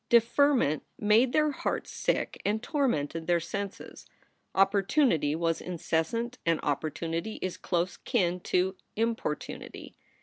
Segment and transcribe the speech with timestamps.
[0.09, 4.07] Deferment made their hearts sick and tormented their senses.
[4.55, 9.95] Opportunity was incessant and opportunity is close kin to importunity.